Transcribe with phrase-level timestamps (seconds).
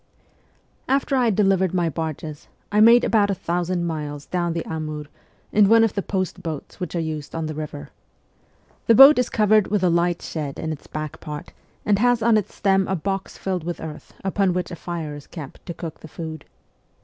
[0.87, 5.05] After I had delivered my barges, I made about a thousand miles down the Amur
[5.51, 7.91] in one of the post boats which are used on the river.
[8.87, 11.53] The boat is covered with a light shed in its back part,
[11.85, 15.27] and has on its stem a box filled with earth upon which a fire is
[15.27, 16.45] kept to cook the food.